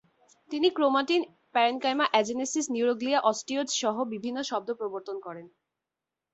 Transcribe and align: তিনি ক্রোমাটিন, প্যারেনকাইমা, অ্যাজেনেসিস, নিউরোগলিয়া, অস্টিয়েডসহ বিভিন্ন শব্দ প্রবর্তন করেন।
তিনি 0.49 0.67
ক্রোমাটিন, 0.69 1.21
প্যারেনকাইমা, 1.55 2.05
অ্যাজেনেসিস, 2.11 2.65
নিউরোগলিয়া, 2.69 3.19
অস্টিয়েডসহ 3.21 3.95
বিভিন্ন 4.13 4.37
শব্দ 4.43 4.69
প্রবর্তন 4.73 5.15
করেন। 5.19 5.45